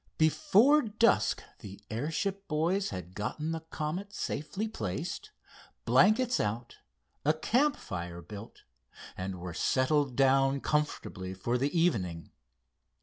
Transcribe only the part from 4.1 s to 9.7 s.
safely placed, blankets out, a campfire built, and were